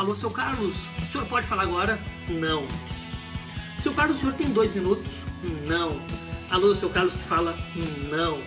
Alô, 0.00 0.16
seu 0.16 0.30
Carlos, 0.30 0.74
o 0.96 1.12
senhor 1.12 1.26
pode 1.26 1.46
falar 1.46 1.64
agora? 1.64 2.00
Não. 2.26 2.62
Seu 3.78 3.92
Carlos, 3.92 4.16
o 4.16 4.20
senhor 4.20 4.32
tem 4.32 4.48
dois 4.48 4.72
minutos? 4.72 5.24
Não. 5.66 6.00
Alô, 6.48 6.74
seu 6.74 6.88
Carlos 6.88 7.12
que 7.12 7.22
fala? 7.24 7.54
Não. 8.10 8.40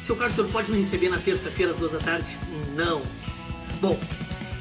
Seu 0.00 0.14
Carlos, 0.14 0.34
o 0.34 0.42
senhor 0.42 0.52
pode 0.52 0.70
me 0.70 0.78
receber 0.78 1.08
na 1.08 1.18
terça-feira 1.18 1.72
às 1.72 1.78
duas 1.78 1.90
da 1.90 1.98
tarde? 1.98 2.38
Não. 2.76 3.02
Bom, 3.80 3.98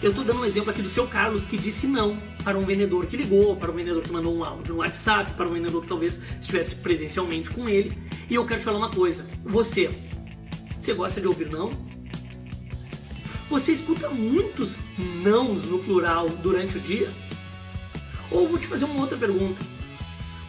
eu 0.02 0.10
estou 0.10 0.26
dando 0.26 0.40
um 0.40 0.46
exemplo 0.46 0.72
aqui 0.72 0.82
do 0.82 0.90
seu 0.90 1.06
Carlos 1.06 1.46
que 1.46 1.56
disse 1.56 1.86
não 1.86 2.18
para 2.44 2.58
um 2.58 2.62
vendedor 2.62 3.06
que 3.06 3.16
ligou, 3.16 3.56
para 3.56 3.70
um 3.70 3.76
vendedor 3.76 4.02
que 4.02 4.12
mandou 4.12 4.36
um 4.36 4.44
áudio 4.44 4.74
no 4.74 4.80
WhatsApp, 4.80 5.34
para 5.34 5.48
um 5.48 5.54
vendedor 5.54 5.84
que 5.84 5.88
talvez 5.88 6.20
estivesse 6.42 6.74
presencialmente 6.78 7.52
com 7.52 7.70
ele. 7.70 7.96
E 8.28 8.34
eu 8.34 8.44
quero 8.44 8.60
te 8.60 8.64
falar 8.64 8.80
uma 8.80 8.90
coisa: 8.90 9.24
você, 9.46 9.88
você 10.80 10.96
gosta 10.96 11.22
de 11.22 11.28
ouvir 11.28 11.52
não? 11.52 11.70
Você 13.50 13.72
escuta 13.72 14.10
muitos 14.10 14.80
nãos 15.24 15.64
no 15.64 15.80
plural 15.80 16.28
durante 16.28 16.78
o 16.78 16.82
dia? 16.82 17.10
Ou 18.30 18.48
vou 18.48 18.60
te 18.60 18.68
fazer 18.68 18.84
uma 18.84 19.00
outra 19.00 19.18
pergunta. 19.18 19.64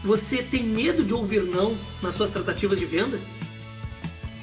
Você 0.02 0.42
tem 0.42 0.64
medo 0.64 1.04
de 1.04 1.14
ouvir 1.14 1.44
não 1.44 1.76
nas 2.02 2.16
suas 2.16 2.30
tratativas 2.30 2.78
de 2.78 2.84
venda? 2.84 3.18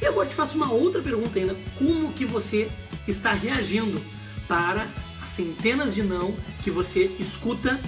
E 0.02 0.06
agora 0.06 0.28
te 0.28 0.36
faço 0.36 0.56
uma 0.56 0.72
outra 0.72 1.02
pergunta 1.02 1.38
ainda. 1.38 1.56
Como 1.78 2.14
que 2.14 2.26
você 2.26 2.70
está 3.06 3.34
reagindo 3.34 4.02
para 4.48 4.88
as 5.22 5.30
centenas 5.30 5.94
de 5.94 6.04
não 6.04 6.34
que 6.64 6.72
você 6.72 7.12
escuta 7.20 7.80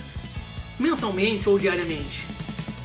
mensalmente 0.78 1.48
ou 1.48 1.58
diariamente? 1.58 2.26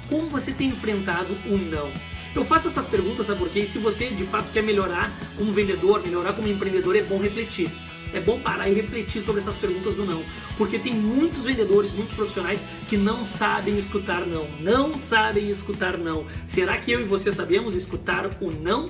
Como 0.08 0.28
você 0.28 0.52
tem 0.52 0.68
enfrentado 0.68 1.32
o 1.46 1.56
não? 1.56 1.90
Eu 2.34 2.44
faço 2.44 2.68
essas 2.68 2.86
perguntas, 2.86 3.26
sabe 3.26 3.38
por 3.38 3.48
quê? 3.50 3.60
E 3.60 3.66
se 3.66 3.78
você 3.78 4.08
de 4.08 4.24
fato 4.24 4.50
quer 4.52 4.62
melhorar 4.62 5.12
como 5.36 5.52
vendedor, 5.52 6.02
melhorar 6.02 6.32
como 6.32 6.48
empreendedor, 6.48 6.96
é 6.96 7.02
bom 7.02 7.18
refletir. 7.18 7.70
É 8.14 8.20
bom 8.20 8.38
parar 8.38 8.68
e 8.68 8.74
refletir 8.74 9.22
sobre 9.22 9.40
essas 9.40 9.56
perguntas 9.56 9.94
do 9.94 10.04
não. 10.04 10.22
Porque 10.58 10.78
tem 10.78 10.94
muitos 10.94 11.44
vendedores, 11.44 11.92
muitos 11.92 12.14
profissionais 12.14 12.62
que 12.88 12.96
não 12.96 13.24
sabem 13.24 13.78
escutar 13.78 14.26
não. 14.26 14.46
Não 14.60 14.94
sabem 14.98 15.50
escutar 15.50 15.96
não. 15.96 16.26
Será 16.46 16.76
que 16.78 16.92
eu 16.92 17.00
e 17.00 17.04
você 17.04 17.32
sabemos 17.32 17.74
escutar 17.74 18.26
o 18.40 18.50
não? 18.50 18.88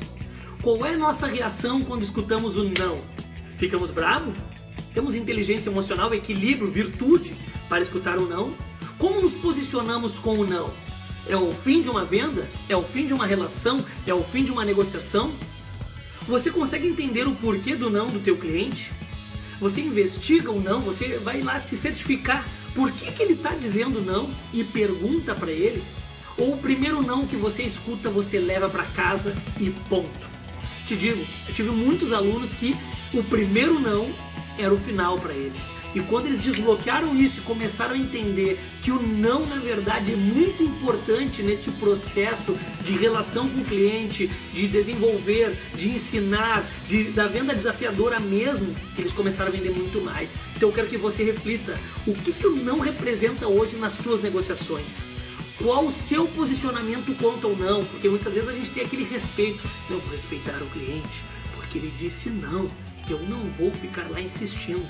Qual 0.63 0.85
é 0.87 0.95
a 0.95 0.99
nossa 0.99 1.27
reação 1.27 1.81
quando 1.83 2.03
escutamos 2.03 2.57
o 2.57 2.65
não? 2.65 3.01
Ficamos 3.57 3.91
bravos? 3.91 4.35
Temos 4.95 5.15
inteligência 5.15 5.71
emocional, 5.71 6.13
equilíbrio, 6.13 6.71
virtude 6.71 7.35
para 7.69 7.81
escutar 7.81 8.19
o 8.19 8.29
não? 8.29 8.53
Como 8.99 9.21
nos 9.21 9.35
posicionamos 9.35 10.19
com 10.19 10.35
o 10.35 10.47
não? 10.47 10.71
É 11.29 11.37
o 11.37 11.53
fim 11.53 11.83
de 11.83 11.89
uma 11.89 12.05
venda? 12.05 12.49
É 12.69 12.77
o 12.77 12.83
fim 12.83 13.07
de 13.07 13.15
uma 13.15 13.27
relação? 13.27 13.85
É 14.07 14.13
o 14.13 14.23
fim 14.23 14.45
de 14.45 14.51
uma 14.51 14.65
negociação? 14.65 15.33
Você 16.27 16.51
consegue 16.51 16.87
entender 16.87 17.27
o 17.27 17.35
porquê 17.35 17.75
do 17.75 17.91
não 17.91 18.09
do 18.09 18.21
teu 18.21 18.37
cliente? 18.37 18.91
Você 19.61 19.81
investiga 19.81 20.51
o 20.51 20.61
não, 20.61 20.81
você 20.81 21.19
vai 21.19 21.41
lá 21.41 21.61
se 21.61 21.77
certificar 21.77 22.45
por 22.75 22.91
que, 22.91 23.13
que 23.13 23.23
ele 23.23 23.35
está 23.35 23.51
dizendo 23.51 24.01
não 24.01 24.31
e 24.53 24.65
pergunta 24.65 25.35
para 25.35 25.51
ele? 25.51 25.83
Ou 26.39 26.55
o 26.55 26.59
primeiro 26.59 27.03
não 27.03 27.27
que 27.27 27.37
você 27.37 27.63
escuta 27.63 28.09
você 28.09 28.39
leva 28.39 28.69
para 28.69 28.85
casa 28.85 29.37
e 29.61 29.71
ponto? 29.89 30.33
Te 30.89 30.97
digo, 30.97 31.25
eu 31.49 31.55
tive 31.55 31.71
muitos 31.71 32.13
alunos 32.13 32.55
que 32.55 32.75
o 33.13 33.23
primeiro 33.25 33.79
não 33.79 34.11
era 34.59 34.73
o 34.73 34.79
final 34.79 35.19
para 35.19 35.35
eles. 35.35 35.63
E 35.95 36.01
quando 36.01 36.27
eles 36.27 36.41
desbloquearam 36.41 37.17
isso 37.17 37.39
e 37.39 37.43
começaram 37.43 37.95
a 37.95 37.99
entender 37.99 38.59
que 38.83 38.91
o 38.91 39.01
não, 39.03 39.47
na 39.47 39.57
verdade, 39.57 40.13
é 40.13 40.17
muito 40.17 40.63
importante 40.63 41.43
neste 41.43 41.71
processo 41.73 42.57
de 42.83 42.93
relação 42.93 43.49
com 43.49 43.61
o 43.61 43.65
cliente, 43.65 44.27
de 44.55 44.69
desenvolver, 44.69 45.55
de 45.75 45.91
ensinar, 45.91 46.65
de, 46.89 47.05
da 47.13 47.27
venda 47.27 47.55
desafiadora 47.55 48.19
mesmo, 48.21 48.75
eles 48.97 49.13
começaram 49.13 49.51
a 49.51 49.53
vender 49.53 49.71
muito 49.71 50.01
mais. 50.03 50.35
Então 50.57 50.71
eu 50.71 50.75
quero 50.75 50.89
que 50.89 50.97
você 50.97 51.25
reflita 51.25 51.79
o 52.07 52.15
que, 52.15 52.33
que 52.33 52.47
o 52.47 52.57
não 52.57 52.79
representa 52.79 53.47
hoje 53.47 53.77
nas 53.77 53.93
suas 53.93 54.23
negociações. 54.23 55.01
Qual 55.59 55.87
o 55.87 55.93
seu 55.93 56.27
posicionamento 56.29 57.17
quanto 57.19 57.47
ao 57.47 57.57
não? 57.57 57.85
Porque 57.85 58.09
muitas 58.09 58.35
vezes 58.35 58.49
a 58.49 58.53
gente 58.53 58.71
tem 58.71 58.85
aquele 58.85 59.05
respeito. 59.05 59.61
Eu 59.91 60.01
vou 60.01 60.11
respeitar 60.11 60.57
o 60.63 60.67
cliente 60.71 61.23
porque 61.55 61.79
ele 61.79 61.93
disse 61.99 62.29
não. 62.29 62.69
Eu 63.09 63.21
não 63.21 63.43
vou 63.51 63.71
ficar 63.71 64.09
lá 64.11 64.21
insistindo. 64.21 64.87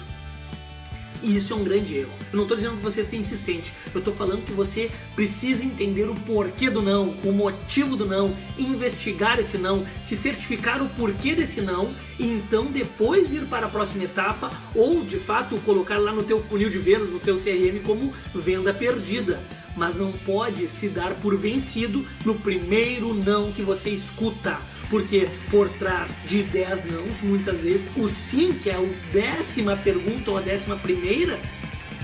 E 1.22 1.36
isso 1.36 1.52
é 1.52 1.56
um 1.56 1.64
grande 1.64 1.96
erro. 1.96 2.12
Eu 2.32 2.36
não 2.36 2.42
estou 2.42 2.56
dizendo 2.56 2.76
que 2.76 2.82
você 2.82 3.04
ser 3.04 3.16
insistente, 3.16 3.72
eu 3.94 3.98
estou 3.98 4.12
falando 4.12 4.44
que 4.44 4.52
você 4.52 4.90
precisa 5.14 5.64
entender 5.64 6.04
o 6.04 6.14
porquê 6.14 6.68
do 6.68 6.82
não, 6.82 7.10
o 7.24 7.32
motivo 7.32 7.96
do 7.96 8.06
não, 8.06 8.34
investigar 8.58 9.38
esse 9.38 9.56
não, 9.56 9.86
se 10.04 10.16
certificar 10.16 10.82
o 10.82 10.88
porquê 10.90 11.34
desse 11.34 11.60
não 11.60 11.92
e 12.18 12.26
então 12.26 12.66
depois 12.66 13.32
ir 13.32 13.44
para 13.46 13.66
a 13.66 13.70
próxima 13.70 14.04
etapa 14.04 14.50
ou 14.74 15.04
de 15.04 15.18
fato 15.18 15.56
colocar 15.64 15.98
lá 15.98 16.12
no 16.12 16.24
teu 16.24 16.42
funil 16.42 16.70
de 16.70 16.78
vendas, 16.78 17.10
no 17.10 17.20
teu 17.20 17.36
CRM 17.36 17.82
como 17.84 18.12
venda 18.34 18.74
perdida. 18.74 19.40
Mas 19.76 19.96
não 19.96 20.12
pode 20.12 20.68
se 20.68 20.88
dar 20.88 21.14
por 21.14 21.36
vencido 21.38 22.06
no 22.26 22.34
primeiro 22.34 23.14
não 23.14 23.50
que 23.52 23.62
você 23.62 23.88
escuta 23.88 24.58
porque 24.92 25.26
por 25.50 25.70
trás 25.70 26.12
de 26.26 26.42
10 26.42 26.84
não, 26.90 27.02
muitas 27.22 27.60
vezes 27.60 27.88
o 27.96 28.10
sim, 28.10 28.52
que 28.52 28.68
é 28.68 28.74
a 28.74 28.88
décima 29.10 29.74
pergunta 29.74 30.30
ou 30.30 30.36
a 30.36 30.42
décima 30.42 30.76
primeira, 30.76 31.40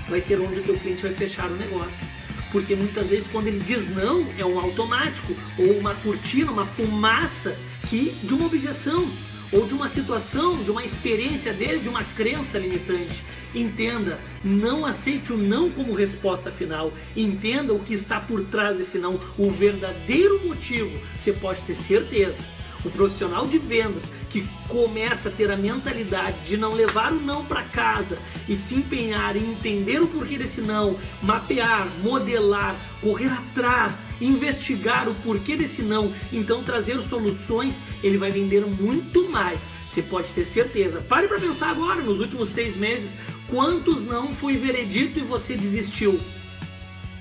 vai 0.09 0.19
ser 0.19 0.41
onde 0.41 0.59
o 0.59 0.63
teu 0.63 0.75
cliente 0.75 1.03
vai 1.03 1.13
fechar 1.13 1.47
o 1.51 1.55
negócio. 1.55 1.93
Porque 2.51 2.75
muitas 2.75 3.05
vezes 3.05 3.27
quando 3.31 3.45
ele 3.45 3.59
diz 3.59 3.95
não, 3.95 4.27
é 4.39 4.43
um 4.43 4.59
automático, 4.59 5.35
ou 5.59 5.77
uma 5.77 5.93
cortina, 5.93 6.51
uma 6.51 6.65
fumaça 6.65 7.55
que 7.91 8.09
de 8.23 8.33
uma 8.33 8.47
objeção, 8.47 9.07
ou 9.51 9.67
de 9.67 9.75
uma 9.75 9.87
situação, 9.87 10.57
de 10.63 10.71
uma 10.71 10.83
experiência 10.83 11.53
dele, 11.53 11.77
de 11.77 11.89
uma 11.89 12.03
crença 12.03 12.57
limitante. 12.57 13.23
Entenda, 13.53 14.19
não 14.43 14.83
aceite 14.83 15.31
o 15.31 15.37
não 15.37 15.69
como 15.69 15.93
resposta 15.93 16.51
final. 16.51 16.91
Entenda 17.15 17.71
o 17.71 17.79
que 17.79 17.93
está 17.93 18.19
por 18.19 18.43
trás 18.45 18.77
desse 18.77 18.97
não, 18.97 19.19
o 19.37 19.51
verdadeiro 19.51 20.43
motivo. 20.47 20.89
Você 21.15 21.33
pode 21.33 21.61
ter 21.61 21.75
certeza 21.75 22.43
o 22.83 22.89
profissional 22.89 23.45
de 23.45 23.57
vendas 23.57 24.11
que 24.29 24.47
começa 24.67 25.29
a 25.29 25.31
ter 25.31 25.51
a 25.51 25.57
mentalidade 25.57 26.37
de 26.45 26.57
não 26.57 26.73
levar 26.73 27.11
o 27.11 27.19
não 27.19 27.43
para 27.43 27.63
casa 27.63 28.17
e 28.47 28.55
se 28.55 28.75
empenhar 28.75 29.35
em 29.35 29.51
entender 29.51 30.01
o 30.01 30.07
porquê 30.07 30.37
desse 30.37 30.61
não, 30.61 30.97
mapear, 31.21 31.87
modelar, 32.01 32.75
correr 33.01 33.27
atrás, 33.27 33.97
investigar 34.21 35.07
o 35.07 35.15
porquê 35.15 35.55
desse 35.55 35.81
não, 35.81 36.13
então 36.31 36.63
trazer 36.63 36.99
soluções, 37.01 37.79
ele 38.03 38.17
vai 38.17 38.31
vender 38.31 38.65
muito 38.65 39.29
mais. 39.29 39.67
Você 39.87 40.01
pode 40.01 40.31
ter 40.33 40.45
certeza. 40.45 41.01
Pare 41.01 41.27
para 41.27 41.39
pensar 41.39 41.69
agora, 41.71 42.01
nos 42.01 42.19
últimos 42.19 42.49
seis 42.49 42.75
meses, 42.75 43.15
quantos 43.47 44.03
não 44.03 44.33
foi 44.33 44.55
veredito 44.55 45.19
e 45.19 45.23
você 45.23 45.55
desistiu? 45.55 46.19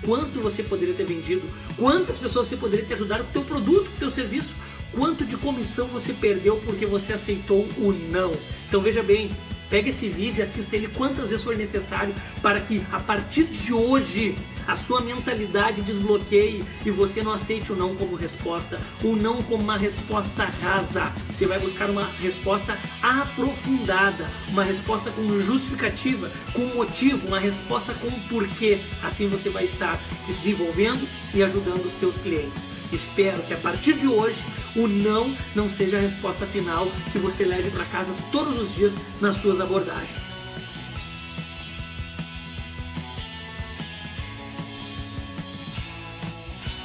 Quanto 0.04 0.40
você 0.40 0.62
poderia 0.62 0.94
ter 0.94 1.04
vendido? 1.04 1.42
Quantas 1.76 2.16
pessoas 2.16 2.46
você 2.46 2.56
poderia 2.56 2.84
ter 2.84 2.94
ajudado 2.94 3.24
com 3.24 3.30
o 3.30 3.32
teu 3.32 3.42
produto, 3.42 3.90
com 3.90 3.96
o 3.96 3.98
teu 3.98 4.10
serviço? 4.10 4.54
Quanto 4.92 5.24
de 5.24 5.36
comissão 5.36 5.86
você 5.86 6.12
perdeu 6.12 6.56
porque 6.64 6.86
você 6.86 7.12
aceitou 7.12 7.60
o 7.78 7.92
não. 8.10 8.32
Então 8.68 8.80
veja 8.80 9.02
bem, 9.02 9.30
pega 9.68 9.88
esse 9.88 10.08
vídeo 10.08 10.40
e 10.40 10.42
assista 10.42 10.76
ele 10.76 10.88
quantas 10.88 11.30
vezes 11.30 11.44
for 11.44 11.56
necessário 11.56 12.14
para 12.42 12.60
que 12.60 12.82
a 12.90 13.00
partir 13.00 13.44
de 13.44 13.72
hoje 13.72 14.36
a 14.68 14.76
sua 14.76 15.00
mentalidade 15.00 15.80
desbloqueie 15.80 16.62
e 16.84 16.90
você 16.90 17.22
não 17.22 17.32
aceite 17.32 17.72
o 17.72 17.76
não 17.76 17.96
como 17.96 18.14
resposta, 18.14 18.78
o 19.02 19.16
não 19.16 19.42
como 19.42 19.62
uma 19.62 19.78
resposta 19.78 20.44
rasa. 20.44 21.10
Você 21.30 21.46
vai 21.46 21.58
buscar 21.58 21.88
uma 21.88 22.06
resposta 22.20 22.78
aprofundada, 23.02 24.28
uma 24.50 24.62
resposta 24.62 25.10
com 25.10 25.40
justificativa, 25.40 26.30
com 26.52 26.66
motivo, 26.76 27.26
uma 27.26 27.38
resposta 27.38 27.94
com 27.94 28.10
porquê. 28.28 28.78
Assim 29.02 29.26
você 29.26 29.48
vai 29.48 29.64
estar 29.64 29.98
se 30.24 30.32
desenvolvendo 30.32 31.08
e 31.34 31.42
ajudando 31.42 31.86
os 31.86 31.98
seus 31.98 32.18
clientes. 32.18 32.66
Espero 32.92 33.42
que 33.42 33.54
a 33.54 33.58
partir 33.58 33.94
de 33.94 34.06
hoje 34.06 34.42
o 34.76 34.86
não 34.86 35.34
não 35.54 35.68
seja 35.68 35.96
a 35.96 36.00
resposta 36.00 36.46
final 36.46 36.86
que 37.10 37.18
você 37.18 37.44
leve 37.44 37.70
para 37.70 37.84
casa 37.86 38.12
todos 38.30 38.58
os 38.58 38.74
dias 38.74 38.96
nas 39.20 39.36
suas 39.36 39.60
abordagens. 39.60 40.47